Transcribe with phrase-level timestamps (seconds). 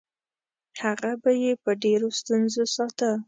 [0.81, 3.11] هغه به یې په ډېرو ستونزو ساته.